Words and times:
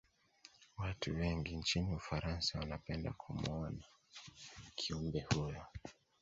Watu 0.77 1.15
wengi 1.15 1.55
nchini 1.57 1.93
ufarasa 1.95 2.59
wanapenda 2.59 3.11
kumuona 3.13 3.83
Kiumbe 4.75 5.25
huyo 5.35 5.65